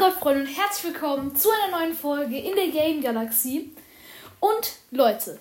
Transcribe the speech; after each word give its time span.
Gott, 0.00 0.14
Freunde, 0.14 0.44
und 0.44 0.46
herzlich 0.46 0.94
willkommen 0.94 1.36
zu 1.36 1.50
einer 1.50 1.78
neuen 1.78 1.94
Folge 1.94 2.38
in 2.38 2.56
der 2.56 2.68
Game 2.68 3.02
Galaxie. 3.02 3.70
Und 4.40 4.72
Leute, 4.90 5.38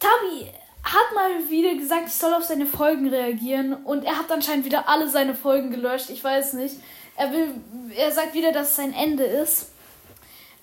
Tabi 0.00 0.50
hat 0.82 1.14
mal 1.14 1.48
wieder 1.48 1.76
gesagt, 1.76 2.08
ich 2.08 2.14
soll 2.14 2.34
auf 2.34 2.42
seine 2.42 2.66
Folgen 2.66 3.08
reagieren. 3.08 3.74
Und 3.84 4.02
er 4.02 4.18
hat 4.18 4.32
anscheinend 4.32 4.64
wieder 4.64 4.88
alle 4.88 5.08
seine 5.08 5.32
Folgen 5.32 5.70
gelöscht. 5.70 6.10
Ich 6.10 6.24
weiß 6.24 6.54
nicht. 6.54 6.74
Er 7.14 7.30
will, 7.30 7.54
er 7.96 8.10
sagt 8.10 8.34
wieder, 8.34 8.50
dass 8.50 8.70
es 8.70 8.76
sein 8.76 8.92
Ende 8.92 9.22
ist. 9.22 9.68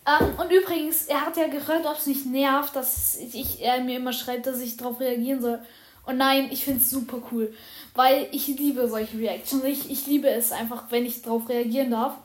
Ähm, 0.06 0.34
und 0.38 0.52
übrigens, 0.52 1.06
er 1.06 1.26
hat 1.26 1.38
ja 1.38 1.48
gefragt, 1.48 1.86
ob 1.86 1.98
es 1.98 2.08
nicht 2.08 2.26
nervt, 2.26 2.76
dass 2.76 3.16
ich, 3.16 3.62
er 3.62 3.80
mir 3.80 3.96
immer 3.96 4.12
schreibt, 4.12 4.46
dass 4.46 4.60
ich 4.60 4.76
darauf 4.76 5.00
reagieren 5.00 5.40
soll. 5.40 5.60
Und 6.06 6.18
nein, 6.18 6.50
ich 6.52 6.66
finde 6.66 6.82
es 6.82 6.90
super 6.90 7.24
cool. 7.32 7.54
Weil 7.94 8.28
ich 8.34 8.48
liebe 8.48 8.90
solche 8.90 9.18
Reactions. 9.18 9.64
Ich, 9.64 9.90
ich 9.90 10.06
liebe 10.06 10.28
es 10.28 10.52
einfach, 10.52 10.84
wenn 10.90 11.06
ich 11.06 11.22
darauf 11.22 11.48
reagieren 11.48 11.92
darf. 11.92 12.16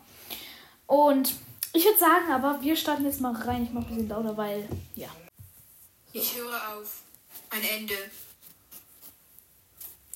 Und 0.91 1.37
ich 1.73 1.85
würde 1.85 2.01
sagen, 2.01 2.33
aber 2.33 2.61
wir 2.63 2.75
starten 2.75 3.05
jetzt 3.05 3.21
mal 3.21 3.33
rein. 3.33 3.63
Ich 3.63 3.71
mache 3.71 3.87
ein 3.87 3.95
bisschen 3.95 4.09
lauter, 4.09 4.37
weil, 4.37 4.69
ja. 4.97 5.09
Ich 6.13 6.35
höre 6.35 6.75
auf. 6.75 7.03
Ein 7.49 7.63
Ende. 7.63 7.95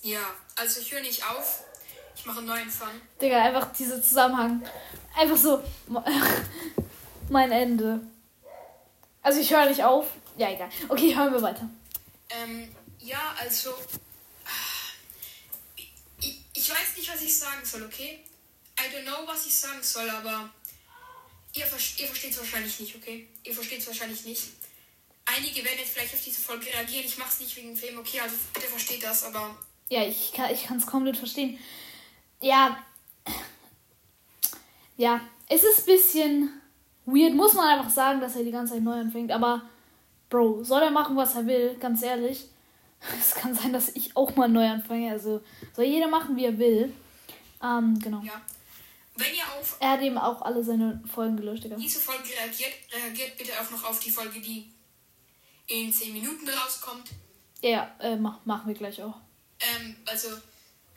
Ja, 0.03 0.19
also 0.57 0.81
ich 0.81 0.91
höre 0.91 1.03
nicht 1.03 1.25
auf. 1.31 1.63
Ich 2.17 2.27
mache 2.27 2.39
einen 2.39 2.49
neuen 2.49 2.69
Fang. 2.69 3.01
Digga, 3.23 3.41
einfach 3.41 3.73
dieser 3.73 4.03
Zusammenhang. 4.03 4.67
Einfach 5.17 5.37
so. 5.37 5.63
mein 7.29 7.53
Ende. 7.53 8.01
Also 9.23 9.39
ich 9.39 9.53
höre 9.53 9.67
nicht 9.67 9.85
auf. 9.85 10.09
Ja, 10.37 10.51
egal. 10.51 10.71
Okay, 10.89 11.15
hören 11.15 11.35
wir 11.35 11.43
weiter. 11.43 11.71
Ähm, 12.31 12.75
ja, 12.99 13.33
also. 13.39 13.73
Ich, 16.19 16.45
ich 16.53 16.69
weiß 16.69 16.97
nicht, 16.97 17.13
was 17.13 17.23
ich 17.23 17.39
sagen 17.39 17.65
soll, 17.65 17.85
okay? 17.85 18.25
I 18.77 18.93
don't 18.93 19.05
know, 19.05 19.25
was 19.25 19.47
ich 19.47 19.55
sagen 19.55 19.81
soll, 19.81 20.11
aber. 20.11 20.51
Ihr, 21.55 21.63
ihr 21.63 21.67
versteht 22.07 22.31
es 22.33 22.39
wahrscheinlich 22.39 22.81
nicht, 22.81 22.97
okay? 22.97 23.29
Ihr 23.45 23.55
versteht 23.55 23.79
es 23.81 23.87
wahrscheinlich 23.87 24.25
nicht. 24.25 24.43
Einige 25.25 25.65
werden 25.65 25.79
jetzt 25.79 25.93
vielleicht 25.93 26.15
auf 26.15 26.23
diese 26.23 26.41
Folge 26.41 26.67
reagieren. 26.67 27.05
Ich 27.07 27.17
mache 27.17 27.31
es 27.31 27.41
nicht 27.41 27.57
wegen 27.57 27.69
dem 27.69 27.77
Film, 27.77 27.99
okay? 27.99 28.21
Also, 28.21 28.37
bitte 28.53 28.67
versteht 28.67 29.03
das, 29.03 29.25
aber. 29.25 29.57
Ja, 29.89 30.05
ich 30.05 30.33
kann 30.33 30.77
es 30.77 30.87
komplett 30.87 31.17
verstehen. 31.17 31.59
Ja. 32.41 32.85
Ja, 34.97 35.21
es 35.49 35.65
ist 35.65 35.81
ein 35.81 35.87
bisschen 35.87 36.51
weird, 37.07 37.35
muss 37.35 37.55
man 37.55 37.79
einfach 37.79 37.91
sagen, 37.91 38.21
dass 38.21 38.37
er 38.37 38.45
die 38.45 38.51
ganze 38.51 38.75
Zeit 38.75 38.83
neu 38.83 38.99
anfängt. 38.99 39.31
Aber, 39.33 39.63
Bro, 40.31 40.65
soll 40.65 40.83
er 40.83 40.91
machen, 40.91 41.17
was 41.17 41.35
er 41.35 41.47
will, 41.47 41.77
ganz 41.79 42.03
ehrlich. 42.03 42.47
Es 43.21 43.35
kann 43.35 43.55
sein, 43.55 43.73
dass 43.73 43.91
ich 43.91 44.17
auch 44.17 44.35
mal 44.35 44.49
neu 44.49 44.67
anfange. 44.67 45.11
Also 45.11 45.43
soll 45.75 45.85
jeder 45.85 46.09
machen, 46.09 46.37
wie 46.37 46.47
er 46.47 46.59
will. 46.59 46.93
Ähm, 47.63 47.99
genau. 47.99 48.23
Ja. 48.23 48.41
Wenn 49.17 49.35
ihr 49.35 49.45
auf 49.59 49.77
er 49.79 49.91
hat 49.91 50.03
eben 50.03 50.19
auch 50.19 50.43
alle 50.43 50.65
seine 50.65 51.03
Folgen 51.13 51.37
gelöscht. 51.37 51.65
Digga. 51.65 51.77
Diese 51.77 52.01
Folge 52.01 52.31
reagiert, 52.31 52.73
reagiert 52.93 53.37
bitte 53.37 53.53
auch 53.61 53.71
noch 53.71 53.85
auf 53.85 54.01
die 54.01 54.11
Folge, 54.11 54.41
die 54.41 54.71
in 55.69 55.93
10 55.93 56.13
Minuten 56.13 56.49
rauskommt. 56.49 57.11
Ja, 57.63 57.95
äh, 58.01 58.17
mach, 58.17 58.45
machen 58.45 58.69
wir 58.69 58.75
gleich 58.75 59.01
auch. 59.03 59.15
Ähm, 59.61 59.97
also, 60.05 60.29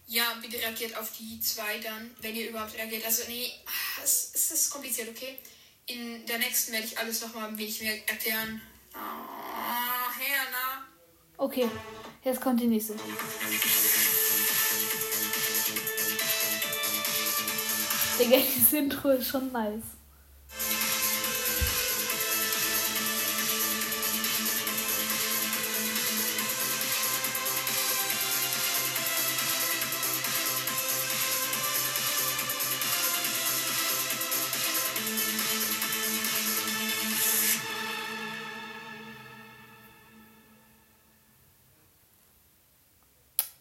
ja, 0.08 0.24
bitte 0.42 0.58
reagiert 0.58 0.98
auf 0.98 1.12
die 1.18 1.40
zwei 1.40 1.78
dann, 1.80 2.12
wenn 2.22 2.36
ihr 2.36 2.50
überhaupt 2.50 2.76
reagiert. 2.76 3.06
Also, 3.06 3.24
nee, 3.28 3.52
es, 4.04 4.32
es 4.34 4.52
ist 4.52 4.70
kompliziert, 4.72 5.10
okay? 5.10 5.38
In 5.86 6.26
der 6.26 6.40
nächsten 6.40 6.74
werde 6.74 6.88
ich 6.88 6.98
alles 6.98 7.22
nochmal 7.22 7.50
ein 7.50 7.58
wenig 7.58 7.82
mehr 7.82 8.10
erklären. 8.10 8.62
Oh, 8.94 10.20
Herna. 10.20 10.86
Okay, 11.38 11.70
jetzt 12.24 12.42
kommt 12.42 12.60
die 12.60 12.68
nächste. 12.68 12.96
Digga, 18.20 18.38
das 18.38 18.74
Intro 18.74 19.10
ist 19.12 19.28
schon 19.28 19.52
nice. 19.52 19.84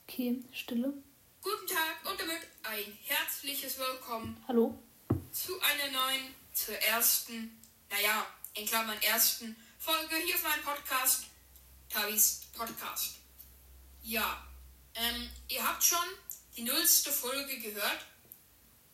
Okay, 0.09 0.43
Stille. 0.51 0.95
Guten 1.43 1.67
Tag 1.67 2.11
und 2.11 2.19
damit 2.19 2.39
ein 2.69 2.99
herzliches 3.05 3.79
Willkommen. 3.79 4.43
Hallo. 4.49 4.77
Zu 5.31 5.61
einer 5.61 5.93
neuen, 5.93 6.35
zur 6.53 6.75
ersten, 6.77 7.61
naja, 7.91 8.27
in 8.55 8.67
Klammern 8.67 9.01
ersten 9.03 9.55
Folge 9.79 10.17
hier 10.17 10.35
auf 10.35 10.43
meinem 10.43 10.65
Podcast, 10.65 11.25
Tavis 11.89 12.43
Podcast. 12.53 13.17
Ja, 14.03 14.45
ähm, 14.95 15.31
ihr 15.49 15.67
habt 15.67 15.85
schon 15.85 16.07
die 16.57 16.63
nullste 16.63 17.13
Folge 17.13 17.59
gehört. 17.61 18.05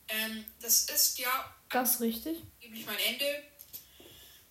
Ähm, 0.08 0.44
das 0.60 0.90
ist 0.90 1.18
ja. 1.18 1.54
Das 1.70 1.94
ist 1.94 2.00
richtig. 2.02 2.42
Nämlich 2.60 2.84
mein 2.84 2.98
Ende. 2.98 3.42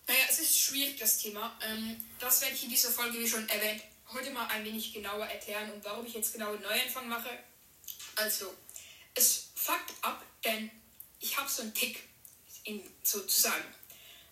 Naja, 0.07 0.19
es 0.29 0.39
ist 0.39 0.57
schwierig, 0.57 0.97
das 0.97 1.19
Thema. 1.19 1.55
Ähm, 1.61 2.03
das 2.19 2.41
werde 2.41 2.55
ich 2.55 2.63
in 2.63 2.69
dieser 2.69 2.89
Folge, 2.89 3.19
wie 3.19 3.27
schon 3.27 3.47
erwähnt, 3.49 3.83
heute 4.11 4.31
mal 4.31 4.47
ein 4.47 4.65
wenig 4.65 4.93
genauer 4.93 5.27
erklären 5.27 5.71
und 5.73 5.85
warum 5.85 6.05
ich 6.07 6.13
jetzt 6.13 6.33
genau 6.33 6.53
einen 6.53 6.63
Neuanfang 6.63 7.07
mache. 7.07 7.29
Also, 8.15 8.53
es 9.15 9.49
fuckt 9.55 9.93
ab, 10.01 10.23
denn 10.43 10.71
ich 11.19 11.37
habe 11.37 11.49
so 11.49 11.61
einen 11.61 11.73
Tick, 11.73 12.07
in, 12.63 12.81
sozusagen. 13.03 13.63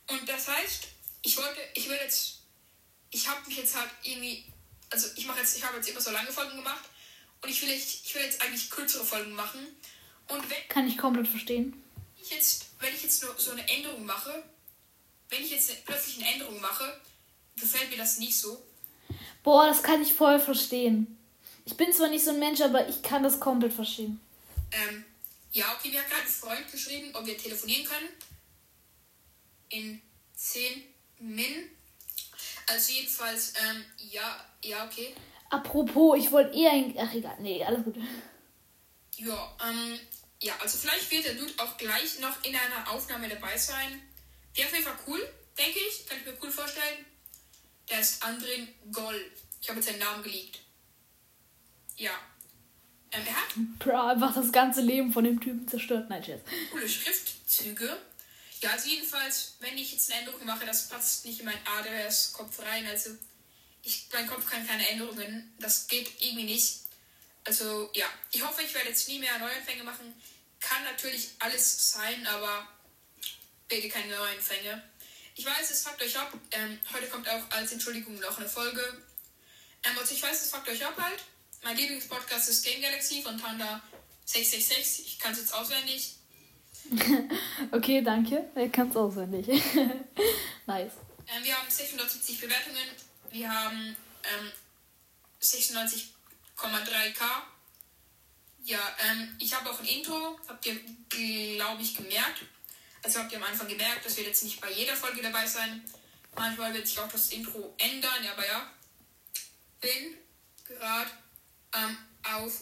Und 0.08 0.28
das 0.28 0.48
heißt, 0.48 0.88
ich 1.22 1.38
wollte, 1.38 1.60
ich 1.74 1.90
will 1.90 1.98
jetzt, 2.02 2.40
ich 3.12 3.28
habe 3.28 3.46
mich 3.48 3.58
jetzt 3.58 3.76
halt 3.76 3.90
irgendwie, 4.04 4.46
also 4.90 5.08
ich 5.16 5.26
mache 5.26 5.40
jetzt, 5.40 5.58
ich 5.58 5.64
habe 5.64 5.78
jetzt 5.78 5.90
immer 5.90 6.02
so 6.02 6.12
lange 6.12 6.32
Folgen 6.32 6.58
gemacht 6.58 6.84
und 7.42 7.50
ich 7.50 7.62
will, 7.62 7.70
ich, 7.70 8.02
ich 8.06 8.16
will 8.16 8.24
jetzt 8.24 8.42
eigentlich 8.42 8.70
kürzere 8.70 9.06
Folgen 9.06 9.34
machen. 9.34 9.60
Und 10.28 10.50
wenn, 10.50 10.68
Kann 10.68 10.88
ich 10.88 10.98
komplett 10.98 11.28
verstehen. 11.28 11.82
ich 12.22 12.30
jetzt, 12.30 12.68
wenn 12.80 12.94
ich 12.94 13.04
jetzt 13.04 13.24
nur 13.24 13.38
so 13.38 13.52
eine 13.52 13.68
Änderung 13.68 14.06
mache, 14.06 14.44
wenn 15.30 15.44
ich 15.44 15.52
jetzt 15.52 15.86
plötzlich 15.86 16.18
eine 16.18 16.34
Änderung 16.34 16.60
mache, 16.60 17.00
gefällt 17.56 17.90
mir 17.90 17.98
das 17.98 18.18
nicht 18.20 18.36
so. 18.36 18.64
Boah, 19.44 19.68
das 19.68 19.84
kann 19.84 20.02
ich 20.02 20.14
voll 20.14 20.40
verstehen. 20.40 21.18
Ich 21.66 21.78
bin 21.78 21.94
zwar 21.94 22.10
nicht 22.10 22.26
so 22.26 22.32
ein 22.32 22.40
Mensch, 22.40 22.62
aber 22.62 22.88
ich 22.88 23.02
kann 23.04 23.24
das 23.24 23.40
komplett 23.40 23.74
verstehen. 23.74 24.20
Ähm, 24.72 25.06
ja, 25.52 25.74
okay, 25.76 25.90
mir 25.90 26.02
hat 26.02 26.10
gerade 26.10 26.24
ein 26.24 26.28
Freund 26.28 26.72
geschrieben, 26.72 27.16
ob 27.16 27.26
wir 27.26 27.38
telefonieren 27.38 27.86
können. 27.86 28.10
In 29.70 30.02
10 30.36 30.84
Min. 31.20 31.70
Also 32.68 32.92
jedenfalls, 32.94 33.54
ähm, 33.56 33.84
ja, 33.98 34.46
ja, 34.64 34.86
okay. 34.86 35.16
Apropos, 35.50 36.20
ich 36.20 36.32
wollte 36.32 36.56
eher 36.56 36.72
ein. 36.72 36.96
Ach 36.98 37.14
egal, 37.14 37.36
nee, 37.40 37.64
alles 37.64 37.84
gut. 37.84 37.96
Ja, 39.18 39.58
ähm, 39.68 40.00
ja, 40.42 40.56
also 40.60 40.78
vielleicht 40.78 41.10
wird 41.12 41.26
der 41.26 41.34
Dude 41.34 41.54
auch 41.58 41.76
gleich 41.78 42.20
noch 42.20 42.44
in 42.44 42.56
einer 42.56 42.90
Aufnahme 42.92 43.28
dabei 43.28 43.58
sein. 43.58 44.02
Der 44.56 44.66
auf 44.66 44.72
jeden 44.72 44.86
Fall 44.86 45.00
cool, 45.08 45.34
denke 45.58 45.80
ich. 45.80 46.06
Kann 46.06 46.20
ich 46.20 46.26
mir 46.26 46.38
cool 46.42 46.52
vorstellen. 46.52 47.06
Der 47.90 48.00
ist 48.00 48.24
Andrin 48.24 48.68
Goll. 48.92 49.32
Ich 49.62 49.68
habe 49.68 49.80
jetzt 49.80 49.88
seinen 49.90 50.00
Namen 50.00 50.24
geleakt. 50.24 50.60
Ja. 51.98 52.12
Ähm, 53.12 53.22
er 53.26 53.36
hat 53.36 53.50
Bro, 53.80 54.08
einfach 54.08 54.34
das 54.36 54.52
ganze 54.52 54.82
Leben 54.82 55.12
von 55.12 55.24
dem 55.24 55.40
Typen 55.40 55.68
zerstört. 55.68 56.10
Nein, 56.10 56.24
Scherz. 56.24 56.42
coole 56.72 56.88
Schriftzüge. 56.88 57.98
Ja, 58.62 58.72
also 58.72 58.90
jedenfalls, 58.90 59.56
wenn 59.62 59.78
ich 59.78 59.94
jetzt 59.94 60.12
eine 60.12 60.22
Änderung 60.22 60.46
mache, 60.46 60.66
das 60.66 60.90
passt 60.90 61.26
nicht 61.26 61.40
in 61.40 61.46
meinen 61.46 61.66
ADHS-Kopf 61.66 62.60
rein. 62.62 62.86
Also, 62.88 63.12
ich, 63.84 64.08
mein 64.14 64.28
Kopf 64.28 64.50
kann 64.50 64.68
keine 64.68 64.88
Änderungen. 64.90 65.54
Das 65.60 65.88
geht 65.88 66.12
irgendwie 66.20 66.44
nicht. 66.44 66.80
Also, 67.46 67.90
ja, 67.94 68.06
ich 68.32 68.46
hoffe, 68.46 68.62
ich 68.62 68.74
werde 68.74 68.90
jetzt 68.90 69.08
nie 69.08 69.20
mehr 69.20 69.40
Neuanfänge 69.40 69.84
machen. 69.84 70.14
Kann 70.60 70.84
natürlich 70.84 71.30
alles 71.40 71.92
sein, 71.92 72.28
aber 72.28 72.68
bitte 73.70 73.88
keine 73.88 74.14
Neuanfänge. 74.14 74.84
Ich 75.36 75.46
weiß, 75.46 75.72
es 75.72 75.84
fuckt 75.84 76.02
euch 76.02 76.20
ab. 76.20 76.34
Ähm, 76.52 76.78
heute 76.94 77.08
kommt 77.08 77.30
auch 77.30 77.50
als 77.52 77.72
Entschuldigung 77.72 78.20
noch 78.20 78.38
eine 78.38 78.50
Folge. 78.50 78.82
Ähm, 79.86 79.98
also 79.98 80.14
ich 80.14 80.22
weiß, 80.22 80.44
es 80.44 80.52
fuckt 80.52 80.68
euch 80.68 80.86
ab 80.86 80.96
halt. 81.00 81.24
Mein 81.62 81.76
Lieblingspodcast 81.76 82.50
ist 82.50 82.64
Game 82.64 82.82
Galaxy 82.82 83.22
von 83.22 83.38
Tanda 83.38 83.82
666. 84.26 85.06
Ich 85.06 85.20
kann 85.20 85.34
es 85.34 85.40
jetzt 85.40 85.54
auswendig. 85.54 86.16
Okay, 87.72 88.02
danke. 88.02 88.50
Er 88.56 88.70
kann 88.70 88.90
es 88.90 88.96
auswendig. 88.96 89.48
nice. 90.66 90.94
Ähm, 91.28 91.44
wir 91.44 91.56
haben 91.56 91.70
670 91.70 92.40
Bewertungen. 92.40 92.88
Wir 93.32 93.54
haben 93.54 93.96
ähm, 94.24 94.52
96,3k. 95.42 97.22
Ja, 98.64 98.80
ähm, 99.08 99.36
ich 99.40 99.54
habe 99.54 99.70
auch 99.70 99.80
ein 99.80 99.86
Intro. 99.86 100.40
Habt 100.48 100.66
ihr, 100.66 100.80
glaube 101.56 101.82
ich, 101.82 101.96
gemerkt. 101.96 102.44
Also 103.04 103.20
habt 103.20 103.32
ihr 103.32 103.38
am 103.38 103.44
Anfang 103.44 103.68
gemerkt, 103.68 104.06
das 104.06 104.18
wird 104.18 104.28
jetzt 104.28 104.44
nicht 104.44 104.60
bei 104.60 104.72
jeder 104.72 104.96
Folge 104.96 105.22
dabei 105.22 105.46
sein. 105.46 105.84
Manchmal 106.36 106.74
wird 106.74 106.88
sich 106.88 107.00
auch 107.00 107.12
das 107.12 107.32
Intro 107.32 107.74
ändern, 107.78 108.26
aber 108.34 108.46
ja. 108.46 108.72
Bin 109.80 110.18
gerade 110.68 111.10
am 111.72 111.98
Aufnehmen. 112.24 112.56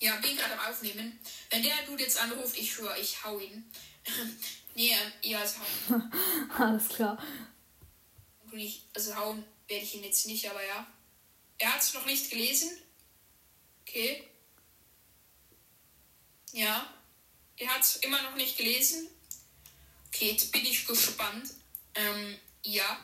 Ja, 0.00 0.16
bin 0.16 0.36
gerade 0.36 0.58
am 0.58 0.70
Aufnehmen. 0.70 1.18
Wenn 1.50 1.62
der 1.62 1.82
Dude 1.86 2.02
jetzt 2.02 2.18
anruft, 2.18 2.58
ich 2.58 2.72
schwöre, 2.72 2.98
ich 2.98 3.22
hau 3.24 3.38
ihn. 3.38 3.70
nee, 4.74 4.90
ähm, 4.90 5.12
ja, 5.22 5.40
also 5.40 5.60
hauen. 5.88 6.12
Alles 6.58 6.88
klar. 6.88 7.22
Also 8.94 9.16
hauen 9.16 9.44
werde 9.68 9.84
ich 9.84 9.94
ihn 9.94 10.04
jetzt 10.04 10.26
nicht, 10.26 10.48
aber 10.48 10.64
ja. 10.64 10.86
Er 11.58 11.74
hat 11.74 11.80
es 11.80 11.94
noch 11.94 12.06
nicht 12.06 12.30
gelesen. 12.30 12.70
Okay. 13.82 14.24
Ja. 16.52 16.92
Er 17.56 17.74
hat 17.74 17.82
es 17.82 17.96
immer 17.96 18.22
noch 18.22 18.36
nicht 18.36 18.56
gelesen. 18.56 19.08
Okay, 20.08 20.32
jetzt 20.32 20.52
bin 20.52 20.64
ich 20.64 20.86
gespannt. 20.86 21.50
Ähm, 21.94 22.38
ja. 22.62 22.98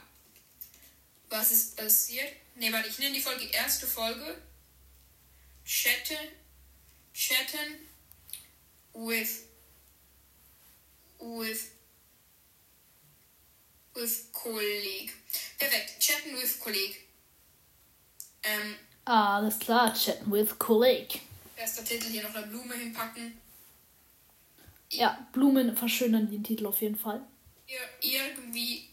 Was 1.32 1.50
ist 1.50 1.76
passiert? 1.78 2.28
Ne, 2.56 2.70
warte, 2.70 2.90
ich 2.90 2.98
nenne 2.98 3.14
die 3.14 3.20
Folge 3.22 3.46
erste 3.46 3.86
Folge. 3.86 4.36
Chatten. 5.64 6.28
Chatten 7.14 7.88
with 8.92 9.46
with 11.18 11.70
with 13.94 14.30
colleague. 14.34 15.10
Perfekt. 15.58 15.98
Chatten 16.00 16.34
with 16.34 16.60
colleague. 16.60 16.96
Ähm, 18.42 18.76
ah, 19.06 19.36
alles 19.36 19.58
klar. 19.58 19.94
Chatten 19.94 20.30
with 20.30 20.58
colleague. 20.58 21.18
Erster 21.56 21.82
Titel 21.82 22.10
hier 22.10 22.24
noch 22.24 22.34
eine 22.34 22.46
Blume 22.46 22.74
hinpacken. 22.74 23.40
Ja, 24.90 25.26
Blumen 25.32 25.74
verschönern 25.78 26.30
den 26.30 26.44
Titel 26.44 26.66
auf 26.66 26.82
jeden 26.82 26.96
Fall. 26.96 27.22
irgendwie 28.02 28.86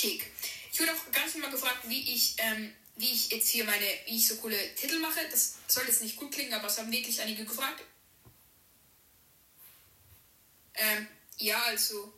unnötig. 0.00 0.26
Ich 0.72 0.80
wurde 0.80 0.92
auch 0.92 1.12
ganz 1.12 1.34
mal 1.36 1.50
gefragt, 1.50 1.88
wie 1.88 2.14
ich, 2.14 2.34
ähm, 2.38 2.72
wie 2.96 3.12
ich 3.12 3.30
jetzt 3.30 3.48
hier 3.48 3.64
meine, 3.64 3.86
wie 4.06 4.16
ich 4.16 4.26
so 4.26 4.36
coole 4.36 4.74
Titel 4.74 4.98
mache. 4.98 5.20
Das 5.30 5.56
soll 5.66 5.84
jetzt 5.86 6.02
nicht 6.02 6.16
gut 6.16 6.32
klingen, 6.32 6.52
aber 6.54 6.68
es 6.68 6.78
haben 6.78 6.92
wirklich 6.92 7.20
einige 7.20 7.44
gefragt. 7.44 7.82
Ähm, 10.74 11.06
ja, 11.38 11.60
also, 11.64 12.12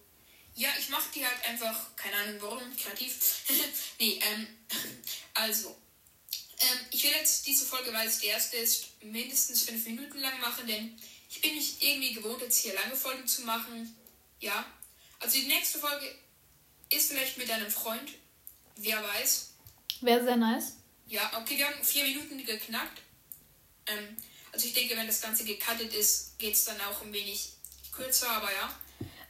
ja, 0.54 0.68
ich 0.78 0.88
mache 0.90 1.10
die 1.14 1.24
halt 1.24 1.44
einfach, 1.46 1.96
keine 1.96 2.16
Ahnung 2.16 2.36
warum, 2.40 2.76
kreativ. 2.76 3.16
nee, 3.98 4.20
ähm, 4.22 4.46
also, 5.34 5.76
ähm, 6.60 6.78
ich 6.90 7.02
will 7.02 7.10
jetzt 7.12 7.46
diese 7.46 7.64
Folge, 7.64 7.92
weil 7.92 8.06
es 8.06 8.18
die 8.18 8.26
erste 8.26 8.58
ist, 8.58 9.02
mindestens 9.02 9.62
fünf 9.62 9.84
Minuten 9.84 10.18
lang 10.18 10.38
machen, 10.40 10.66
denn 10.66 10.96
ich 11.30 11.40
bin 11.40 11.54
nicht 11.54 11.82
irgendwie 11.82 12.12
gewohnt, 12.12 12.42
jetzt 12.42 12.58
hier 12.58 12.74
lange 12.74 12.94
Folgen 12.94 13.26
zu 13.26 13.42
machen. 13.42 13.96
Ja. 14.40 14.70
Also 15.18 15.38
die 15.38 15.46
nächste 15.46 15.78
Folge 15.78 16.14
ist 16.94 17.10
vielleicht 17.10 17.38
mit 17.38 17.50
einem 17.50 17.70
Freund. 17.70 18.10
Wer 18.76 19.02
weiß. 19.02 19.54
Wäre 20.00 20.24
sehr 20.24 20.36
nice. 20.36 20.76
Ja, 21.06 21.30
okay, 21.40 21.58
wir 21.58 21.66
haben 21.66 21.82
vier 21.82 22.04
Minuten 22.04 22.44
geknackt. 22.44 23.02
Ähm, 23.86 24.16
also 24.52 24.66
ich 24.66 24.74
denke, 24.74 24.96
wenn 24.96 25.06
das 25.06 25.20
Ganze 25.20 25.44
gecuttet 25.44 25.94
ist, 25.94 26.38
geht 26.38 26.54
es 26.54 26.64
dann 26.64 26.80
auch 26.80 27.02
ein 27.02 27.12
wenig 27.12 27.52
kürzer, 27.92 28.30
aber 28.30 28.52
ja. 28.52 28.74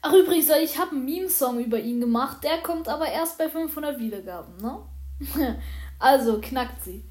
Ach 0.01 0.13
übrigens, 0.13 0.49
ich 0.49 0.79
habe 0.79 0.93
einen 0.93 1.05
Meme-Song 1.05 1.65
über 1.65 1.79
ihn 1.79 2.01
gemacht. 2.01 2.43
Der 2.43 2.63
kommt 2.63 2.89
aber 2.89 3.09
erst 3.09 3.39
bei 3.39 3.49
500 3.49 3.99
Wiedergaben, 3.99 4.57
ne? 4.57 4.89
also 5.99 6.41
knackt 6.41 6.83
sie. 6.83 7.05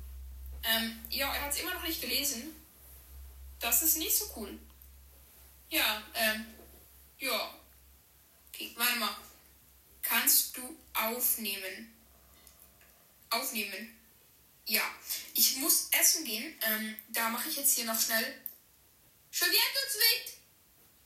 Ähm, 0.64 1.00
ja, 1.10 1.34
er 1.34 1.44
hat 1.44 1.52
es 1.52 1.62
immer 1.62 1.74
noch 1.74 1.88
nicht 1.88 2.02
gelesen. 2.02 2.56
Das 3.60 3.82
ist 3.82 3.98
nicht 3.98 4.16
so 4.16 4.26
cool. 4.36 4.60
Ja, 5.70 6.02
ähm, 6.16 6.46
ja. 7.20 7.54
Okay, 8.50 8.74
warte 8.76 9.00
mal. 9.00 9.16
Kannst 10.12 10.58
du 10.58 10.78
aufnehmen? 10.94 11.94
Aufnehmen. 13.30 13.98
Ja. 14.66 14.82
Ich 15.34 15.56
muss 15.56 15.88
essen 15.98 16.26
gehen. 16.26 16.54
Ähm, 16.68 16.98
da 17.08 17.30
mache 17.30 17.48
ich 17.48 17.56
jetzt 17.56 17.76
hier 17.76 17.86
noch 17.86 17.98
schnell. 17.98 18.42
Mit! 19.40 20.34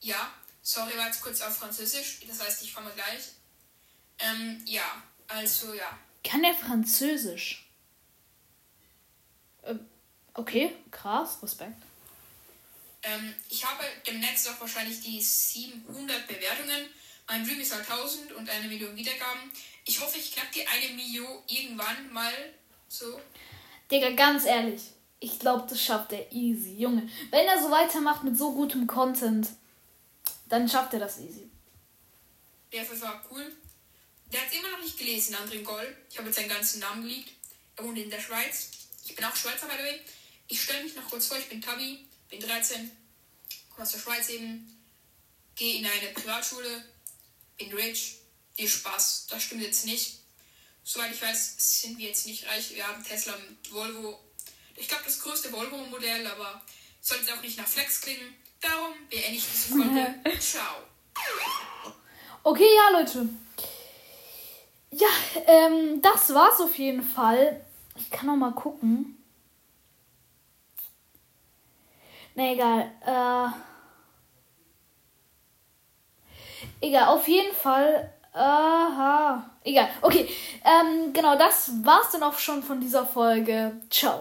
Ja. 0.01 0.33
Sorry, 0.63 0.97
war 0.97 1.05
jetzt 1.05 1.21
kurz 1.21 1.39
auf 1.41 1.55
Französisch. 1.55 2.21
Das 2.27 2.39
heißt, 2.39 2.63
ich 2.63 2.73
komme 2.73 2.91
gleich. 2.95 3.25
Ähm, 4.17 4.63
ja. 4.65 5.03
Also, 5.27 5.75
ja. 5.75 5.99
Kann 6.23 6.43
er 6.43 6.55
Französisch? 6.55 7.69
Okay, 10.33 10.75
krass, 10.89 11.37
Respekt. 11.43 11.77
Ähm, 13.03 13.35
ich 13.49 13.63
habe 13.63 13.83
demnächst 14.07 14.49
auch 14.49 14.59
wahrscheinlich 14.59 14.99
die 15.01 15.21
700 15.21 16.27
Bewertungen. 16.27 16.89
Mein 17.27 17.45
Dream 17.45 17.59
ist 17.59 17.73
halt 17.73 17.89
1000 17.89 18.33
und 18.33 18.49
eine 18.49 18.67
Million 18.67 18.95
Wiedergaben. 18.95 19.51
Ich 19.85 19.99
hoffe, 19.99 20.17
ich 20.17 20.33
knack 20.33 20.51
die 20.51 20.65
eine 20.67 20.93
Million 20.93 21.43
irgendwann 21.47 22.11
mal 22.11 22.33
so. 22.87 23.19
Digga, 23.91 24.11
ganz 24.11 24.45
ehrlich. 24.45 24.81
Ich 25.19 25.39
glaube, 25.39 25.65
das 25.67 25.81
schafft 25.81 26.11
er 26.11 26.31
easy. 26.31 26.75
Junge, 26.75 27.09
wenn 27.31 27.47
er 27.47 27.61
so 27.61 27.71
weitermacht 27.71 28.23
mit 28.23 28.37
so 28.37 28.53
gutem 28.53 28.85
Content, 28.85 29.49
dann 30.49 30.69
schafft 30.69 30.93
er 30.93 30.99
das 30.99 31.19
easy. 31.19 31.49
Der 32.71 32.87
war 33.01 33.25
cool. 33.31 33.55
Der 34.31 34.41
hat 34.41 34.47
es 34.51 34.59
immer 34.59 34.69
noch 34.71 34.81
nicht 34.81 34.97
gelesen, 34.97 35.35
Andrin 35.35 35.63
Goll. 35.63 35.95
Ich 36.09 36.17
habe 36.17 36.27
jetzt 36.27 36.35
seinen 36.35 36.49
ganzen 36.49 36.79
Namen 36.79 37.03
geleakt. 37.03 37.31
Er 37.75 37.85
wohnt 37.85 37.97
in 37.97 38.09
der 38.09 38.19
Schweiz. 38.19 38.69
Ich 39.05 39.15
bin 39.15 39.25
auch 39.25 39.35
Schweizer, 39.35 39.67
by 39.67 39.73
the 39.77 39.83
way. 39.83 40.01
Ich 40.47 40.61
stelle 40.61 40.83
mich 40.83 40.95
noch 40.95 41.09
kurz 41.09 41.27
vor, 41.27 41.37
ich 41.37 41.49
bin 41.49 41.61
Tabi, 41.61 42.05
bin 42.29 42.39
13, 42.39 42.91
komme 43.69 43.83
aus 43.83 43.91
der 43.91 43.99
Schweiz 43.99 44.29
eben, 44.29 44.77
gehe 45.55 45.79
in 45.79 45.85
eine 45.85 46.13
Privatschule, 46.13 46.83
bin 47.57 47.73
rich, 47.73 48.19
viel 48.55 48.67
Spaß. 48.67 49.27
Das 49.29 49.43
stimmt 49.43 49.61
jetzt 49.61 49.85
nicht. 49.85 50.19
Soweit 50.83 51.11
ich 51.11 51.21
weiß, 51.21 51.55
sind 51.81 51.97
wir 51.97 52.07
jetzt 52.07 52.27
nicht 52.27 52.47
reich. 52.47 52.75
Wir 52.75 52.87
haben 52.87 53.03
Tesla 53.03 53.33
und 53.33 53.73
Volvo. 53.73 54.19
Ich 54.75 54.87
glaube, 54.87 55.03
das 55.05 55.19
größte 55.19 55.51
Volvo-Modell, 55.51 56.27
aber 56.27 56.61
soll 57.01 57.17
jetzt 57.17 57.31
auch 57.31 57.41
nicht 57.41 57.57
nach 57.57 57.67
Flex 57.67 58.01
klingen. 58.01 58.35
Darum 58.61 58.93
beende 59.09 59.37
ich 59.37 59.45
diese 59.45 59.69
Folge. 59.69 60.39
Ciao. 60.39 60.83
Okay, 62.43 62.67
ja, 62.75 62.99
Leute. 62.99 63.29
Ja, 64.91 65.07
ähm, 65.47 66.01
das 66.01 66.33
war's 66.33 66.59
auf 66.61 66.77
jeden 66.77 67.03
Fall. 67.03 67.65
Ich 67.95 68.09
kann 68.11 68.27
noch 68.27 68.35
mal 68.35 68.53
gucken. 68.53 69.21
Ne, 72.35 72.53
egal. 72.53 72.91
Äh, 73.01 73.74
egal, 76.81 77.07
auf 77.07 77.27
jeden 77.27 77.53
Fall. 77.53 78.11
Aha. 78.33 79.49
Egal. 79.63 79.87
Okay. 80.01 80.27
Ähm, 80.63 81.13
genau, 81.13 81.37
das 81.37 81.71
war's 81.83 82.11
dann 82.11 82.23
auch 82.23 82.37
schon 82.37 82.61
von 82.61 82.79
dieser 82.79 83.05
Folge. 83.05 83.73
Ciao. 83.89 84.19